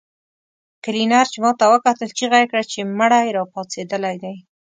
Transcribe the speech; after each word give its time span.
کلينر 0.83 1.25
چې 1.33 1.37
ماته 1.43 1.65
وکتل 1.73 2.09
چيغه 2.17 2.37
يې 2.41 2.47
کړه 2.51 2.63
چې 2.71 2.79
مړی 2.99 3.27
راپاڅېدلی 3.37 4.15
دی. 4.23 4.35